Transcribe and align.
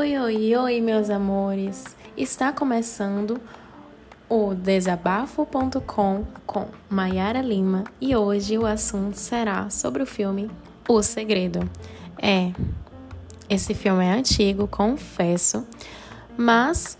Oi, 0.00 0.80
meus 0.80 1.10
amores! 1.10 1.96
Está 2.16 2.52
começando 2.52 3.40
o 4.28 4.54
desabafo.com 4.54 6.24
com 6.46 6.68
Maiara 6.88 7.42
Lima 7.42 7.82
e 8.00 8.14
hoje 8.14 8.56
o 8.56 8.64
assunto 8.64 9.16
será 9.16 9.68
sobre 9.70 10.00
o 10.00 10.06
filme 10.06 10.48
O 10.88 11.02
Segredo. 11.02 11.68
É, 12.16 12.52
esse 13.50 13.74
filme 13.74 14.04
é 14.04 14.12
antigo, 14.12 14.68
confesso, 14.68 15.66
mas 16.36 16.96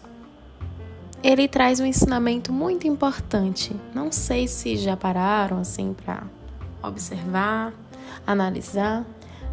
ele 1.23 1.47
traz 1.47 1.79
um 1.79 1.87
ensinamento 1.87 2.53
muito 2.53 2.89
importante. 2.89 3.77
Não 3.95 4.11
sei 4.11 4.49
se 4.49 4.77
já 4.77 4.97
pararam 4.97 5.61
assim 5.61 5.95
para 5.95 6.25
observar, 6.83 7.73
analisar, 8.27 9.07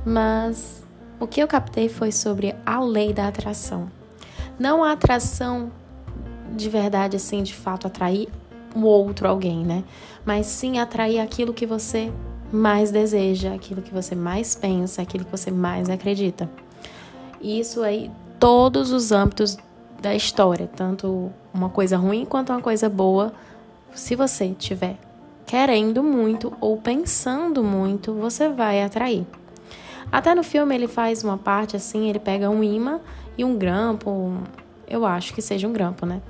mas 0.03 0.84
o 1.19 1.27
que 1.27 1.41
eu 1.41 1.47
captei 1.47 1.89
foi 1.89 2.11
sobre 2.11 2.55
a 2.65 2.79
lei 2.79 3.13
da 3.13 3.27
atração. 3.27 3.89
Não 4.59 4.83
a 4.83 4.91
atração 4.91 5.71
de 6.55 6.69
verdade, 6.69 7.15
assim, 7.15 7.43
de 7.43 7.53
fato, 7.53 7.87
atrair 7.87 8.29
o 8.75 8.81
outro 8.81 9.27
alguém, 9.27 9.65
né? 9.65 9.83
Mas 10.25 10.45
sim 10.47 10.79
atrair 10.79 11.19
aquilo 11.19 11.53
que 11.53 11.65
você 11.65 12.11
mais 12.51 12.91
deseja, 12.91 13.53
aquilo 13.53 13.81
que 13.81 13.93
você 13.93 14.15
mais 14.15 14.55
pensa, 14.55 15.01
aquilo 15.01 15.25
que 15.25 15.31
você 15.31 15.51
mais 15.51 15.89
acredita. 15.89 16.49
E 17.41 17.59
isso 17.59 17.81
aí, 17.83 18.11
todos 18.39 18.91
os 18.91 19.11
âmbitos 19.11 19.57
da 20.01 20.13
história, 20.15 20.69
tanto 20.75 21.31
uma 21.53 21.69
coisa 21.69 21.97
ruim 21.97 22.25
quanto 22.25 22.51
uma 22.51 22.61
coisa 22.61 22.89
boa, 22.89 23.33
se 23.93 24.15
você 24.15 24.49
tiver 24.49 24.97
querendo 25.45 26.03
muito 26.03 26.53
ou 26.59 26.77
pensando 26.77 27.63
muito, 27.63 28.13
você 28.13 28.49
vai 28.49 28.83
atrair. 28.83 29.25
Até 30.15 30.33
no 30.33 30.43
filme 30.43 30.73
ele 30.73 30.87
faz 30.87 31.25
uma 31.25 31.37
parte 31.37 31.75
assim, 31.75 32.07
ele 32.07 32.19
pega 32.19 32.49
um 32.49 32.63
imã 32.63 33.01
e 33.37 33.43
um 33.43 33.57
grampo, 33.57 34.37
eu 34.87 35.05
acho 35.05 35.33
que 35.33 35.41
seja 35.41 35.67
um 35.67 35.73
grampo, 35.73 36.05
né? 36.05 36.21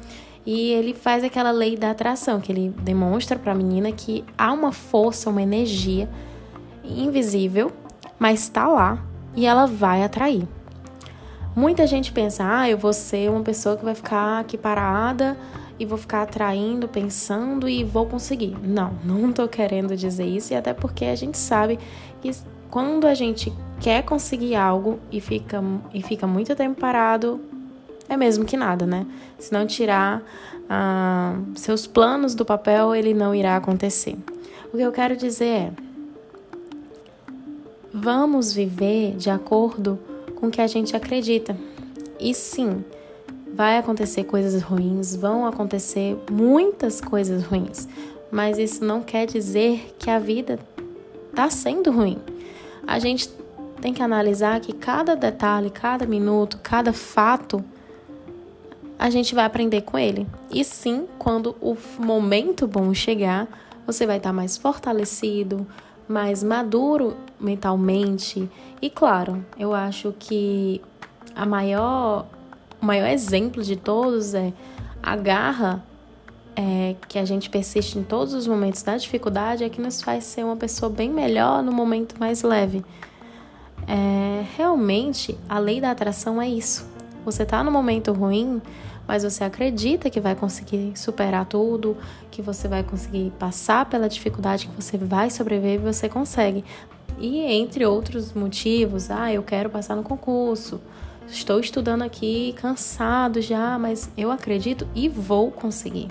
E 0.44 0.72
ele 0.72 0.92
faz 0.92 1.24
aquela 1.24 1.52
lei 1.52 1.78
da 1.78 1.92
atração, 1.92 2.42
que 2.42 2.52
ele 2.52 2.74
demonstra 2.80 3.38
para 3.38 3.52
a 3.52 3.56
menina 3.56 3.92
que 3.92 4.26
há 4.36 4.52
uma 4.52 4.72
força, 4.72 5.30
uma 5.30 5.44
energia 5.44 6.10
invisível, 6.84 7.72
mas 8.18 8.40
está 8.40 8.68
lá 8.68 9.06
e 9.36 9.46
ela 9.46 9.68
vai 9.68 10.04
atrair. 10.04 10.48
Muita 11.56 11.86
gente 11.86 12.12
pensa, 12.12 12.44
ah, 12.44 12.68
eu 12.68 12.80
vou 12.80 12.92
ser 12.92 13.30
uma 13.30 13.44
pessoa 13.44 13.78
que 13.78 13.86
vai 13.86 13.94
ficar 13.94 14.40
aqui 14.40 14.58
parada 14.58 15.38
e 15.78 15.86
vou 15.86 16.00
ficar 16.00 16.24
atraindo, 16.24 16.88
pensando 16.88 17.70
e 17.70 17.84
vou 17.84 18.08
conseguir. 18.08 18.58
Não, 18.64 18.96
não 19.06 19.32
tô 19.32 19.48
querendo 19.48 19.96
dizer 19.96 20.26
isso, 20.26 20.54
e 20.54 20.56
até 20.56 20.74
porque 20.74 21.06
a 21.06 21.16
gente 21.16 21.38
sabe 21.38 21.78
que 22.20 22.32
quando 22.72 23.06
a 23.06 23.14
gente 23.14 23.54
quer 23.80 24.04
conseguir 24.04 24.56
algo 24.56 25.00
e 25.12 25.20
fica, 25.20 25.64
e 25.94 26.02
fica 26.02 26.26
muito 26.26 26.56
tempo 26.56 26.80
parado, 26.80 27.40
é 28.08 28.16
mesmo 28.16 28.46
que 28.46 28.56
nada, 28.56 28.86
né? 28.86 29.06
Se 29.38 29.52
não 29.52 29.66
tirar 29.66 30.24
ah, 30.70 31.36
seus 31.56 31.88
planos 31.88 32.36
do 32.36 32.46
papel, 32.46 32.96
ele 32.96 33.14
não 33.14 33.34
irá 33.34 33.56
acontecer. 33.56 34.18
O 34.74 34.78
que 34.78 34.84
eu 34.84 34.92
quero 34.92 35.16
dizer 35.16 35.46
é: 35.46 35.72
vamos 37.94 38.54
viver 38.54 39.16
de 39.16 39.30
acordo 39.30 40.00
com 40.36 40.48
o 40.48 40.52
que 40.52 40.62
a 40.62 40.68
gente 40.68 40.96
acredita. 40.96 41.58
E 42.20 42.34
sim, 42.34 42.84
vai 43.54 43.78
acontecer 43.78 44.24
coisas 44.26 44.62
ruins, 44.62 45.16
vão 45.16 45.46
acontecer 45.46 46.18
muitas 46.32 47.02
coisas 47.02 47.44
ruins, 47.44 47.88
mas 48.32 48.58
isso 48.58 48.84
não 48.84 49.02
quer 49.02 49.26
dizer 49.26 49.96
que 49.98 50.10
a 50.10 50.20
vida 50.20 50.60
está 51.30 51.50
sendo 51.50 51.92
ruim. 51.92 52.18
A 52.86 53.00
gente 53.00 53.30
tem 53.86 53.94
que 53.94 54.02
analisar 54.02 54.60
que 54.62 54.74
cada 54.74 55.16
detalhe, 55.16 55.70
cada 55.70 56.08
minuto, 56.08 56.58
cada 56.64 56.92
fato, 56.92 57.64
a 58.98 59.12
gente 59.12 59.36
vai 59.36 59.46
aprender 59.46 59.82
com 59.82 59.96
ele. 59.96 60.26
E 60.50 60.64
sim, 60.64 61.06
quando 61.20 61.56
o 61.62 61.78
momento 62.00 62.66
bom 62.66 62.92
chegar, 62.96 63.48
você 63.86 64.08
vai 64.08 64.18
estar 64.18 64.34
mais 64.34 64.58
fortalecido, 64.58 65.68
mais 66.08 66.42
maduro 66.42 67.16
mentalmente. 67.40 68.50
E 68.82 68.90
claro, 68.90 69.46
eu 69.56 69.72
acho 69.72 70.16
que 70.18 70.82
a 71.36 71.46
maior, 71.46 72.26
o 72.82 72.86
maior 72.88 73.08
exemplo 73.08 73.62
de 73.62 73.76
todos 73.76 74.34
é 74.34 74.52
a 75.04 75.16
garra 75.16 75.84
é, 76.56 76.96
que 77.08 77.20
a 77.20 77.26
gente 77.26 77.52
persiste 77.52 78.00
em 78.00 78.04
todos 78.04 78.34
os 78.34 78.48
momentos 78.48 78.82
da 78.82 78.98
dificuldade 78.98 79.64
é 79.64 79.70
que 79.70 79.80
nos 79.80 80.02
faz 80.02 80.24
ser 80.24 80.44
uma 80.44 80.56
pessoa 80.56 80.90
bem 80.90 81.12
melhor 81.12 81.62
no 81.62 81.72
momento 81.72 82.16
mais 82.20 82.42
leve. 82.42 82.84
É, 83.88 84.44
realmente, 84.56 85.38
a 85.48 85.60
lei 85.60 85.80
da 85.80 85.92
atração 85.92 86.42
é 86.42 86.48
isso. 86.48 86.88
Você 87.24 87.44
está 87.44 87.64
no 87.64 87.72
momento 87.72 88.12
ruim, 88.12 88.62
mas 89.08 89.24
você 89.24 89.44
acredita 89.44 90.10
que 90.10 90.20
vai 90.20 90.36
conseguir 90.36 90.94
superar 90.96 91.46
tudo, 91.46 91.98
que 92.32 92.42
você 92.42 92.68
vai 92.68 92.84
conseguir 92.84 93.32
passar 93.38 93.86
pela 93.86 94.10
dificuldade, 94.10 94.68
que 94.68 94.82
você 94.82 94.98
vai 94.98 95.30
sobreviver 95.30 95.76
e 95.76 95.94
você 95.94 96.10
consegue. 96.10 96.64
E 97.20 97.40
entre 97.40 97.86
outros 97.86 98.34
motivos, 98.34 99.10
ah, 99.10 99.32
eu 99.32 99.42
quero 99.42 99.70
passar 99.70 99.96
no 99.96 100.04
concurso, 100.04 100.82
estou 101.28 101.60
estudando 101.60 102.02
aqui, 102.02 102.54
cansado 102.58 103.42
já, 103.42 103.78
mas 103.80 104.10
eu 104.18 104.32
acredito 104.32 104.88
e 104.94 105.08
vou 105.08 105.52
conseguir. 105.52 106.10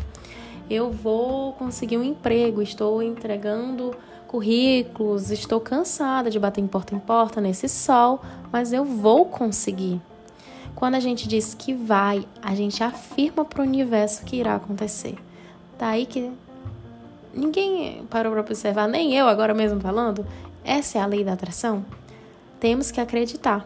Eu 0.71 0.91
vou 0.91 1.53
conseguir 1.53 1.99
um 1.99 2.05
emprego, 2.05 2.63
estou 2.63 3.03
entregando 3.03 3.95
currículos, 4.35 5.31
estou 5.31 5.61
cansada 5.61 6.29
de 6.29 6.41
bater 6.41 6.61
em 6.61 6.67
porta 6.67 6.93
em 6.93 6.99
porta 6.99 7.41
nesse 7.41 7.69
sol, 7.69 8.21
mas 8.51 8.73
eu 8.73 8.85
vou 8.85 9.27
conseguir. 9.27 10.01
Quando 10.75 10.97
a 10.97 11.01
gente 11.01 11.29
diz 11.29 11.55
que 11.55 11.73
vai, 11.73 12.27
a 12.43 12.53
gente 12.53 12.83
afirma 12.83 13.45
para 13.45 13.61
o 13.61 13.65
universo 13.65 14.25
que 14.25 14.35
irá 14.35 14.57
acontecer. 14.57 15.15
Daí 15.79 16.05
que 16.05 16.33
ninguém 17.33 18.05
parou 18.11 18.33
para 18.33 18.41
observar, 18.41 18.89
nem 18.89 19.15
eu 19.15 19.29
agora 19.29 19.55
mesmo 19.55 19.79
falando. 19.79 20.27
Essa 20.65 20.99
é 20.99 21.01
a 21.01 21.07
lei 21.07 21.23
da 21.23 21.35
atração. 21.35 21.87
Temos 22.59 22.91
que 22.91 23.01
acreditar. 23.01 23.65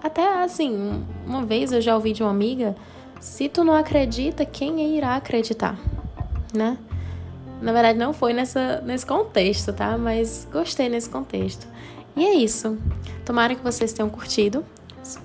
Até 0.00 0.40
assim, 0.40 1.04
uma 1.26 1.44
vez 1.44 1.72
eu 1.72 1.80
já 1.80 1.96
ouvi 1.96 2.12
de 2.12 2.22
uma 2.22 2.30
amiga: 2.30 2.76
se 3.18 3.48
tu 3.48 3.64
não 3.64 3.74
acredita, 3.74 4.46
quem 4.46 4.96
irá 4.96 5.16
acreditar? 5.16 5.76
Né? 6.54 6.78
Na 7.60 7.72
verdade, 7.72 7.98
não 7.98 8.12
foi 8.12 8.32
nessa, 8.32 8.80
nesse 8.82 9.04
contexto, 9.04 9.72
tá? 9.72 9.98
Mas 9.98 10.46
gostei 10.50 10.88
nesse 10.88 11.08
contexto. 11.10 11.66
E 12.16 12.24
é 12.24 12.34
isso. 12.34 12.78
Tomara 13.24 13.54
que 13.54 13.62
vocês 13.62 13.92
tenham 13.92 14.08
curtido. 14.08 14.64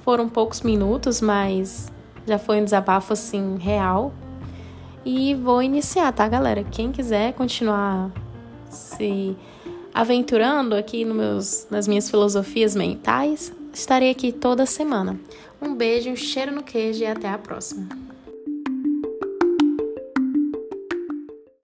Foram 0.03 0.29
poucos 0.29 0.61
minutos, 0.61 1.21
mas 1.21 1.91
já 2.25 2.37
foi 2.37 2.61
um 2.61 2.63
desabafo 2.63 3.13
assim 3.13 3.57
real. 3.57 4.13
E 5.05 5.35
vou 5.35 5.61
iniciar, 5.61 6.11
tá, 6.13 6.27
galera? 6.27 6.63
Quem 6.63 6.91
quiser 6.91 7.33
continuar 7.33 8.11
se 8.69 9.35
aventurando 9.93 10.75
aqui 10.75 11.05
no 11.05 11.13
meus, 11.13 11.67
nas 11.69 11.87
minhas 11.87 12.09
filosofias 12.09 12.75
mentais, 12.75 13.53
estarei 13.73 14.09
aqui 14.09 14.31
toda 14.31 14.65
semana. 14.65 15.19
Um 15.61 15.75
beijo, 15.75 16.09
um 16.09 16.15
cheiro 16.15 16.51
no 16.51 16.63
queijo 16.63 17.03
e 17.03 17.05
até 17.05 17.29
a 17.29 17.37
próxima. 17.37 18.12